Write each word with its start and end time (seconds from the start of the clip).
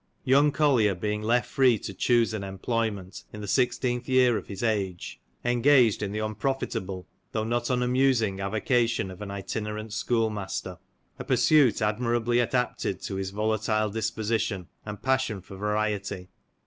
Young 0.23 0.51
Collier 0.51 0.95
being 0.95 1.21
left 1.21 1.47
free 1.47 1.77
to 1.77 1.93
choose 1.93 2.33
an 2.33 2.43
employment, 2.43 3.23
in 3.31 3.39
the 3.41 3.47
sixteenth 3.47 4.09
year 4.09 4.35
of 4.35 4.47
his 4.47 4.63
age, 4.63 5.21
engaged 5.45 6.01
in 6.01 6.11
the 6.11 6.17
unprofitable 6.17 7.07
though 7.33 7.43
not 7.43 7.69
unamusing 7.69 8.39
avocation 8.41 9.11
of 9.11 9.21
an 9.21 9.29
itinerant 9.29 9.93
schoolmaster, 9.93 10.79
a 11.19 11.23
pur 11.23 11.35
suit 11.35 11.83
admirably 11.83 12.39
adapted 12.39 12.99
to 13.03 13.13
his 13.17 13.29
volatile 13.29 13.91
disposition, 13.91 14.69
and 14.87 15.03
passion 15.03 15.39
for 15.39 15.55
variety. 15.55 16.29